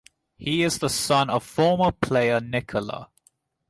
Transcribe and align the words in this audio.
He 0.35 0.63
is 0.63 0.79
the 0.79 0.89
son 0.89 1.29
of 1.29 1.43
former 1.43 1.91
player 1.91 2.39
Nikola. 2.39 3.11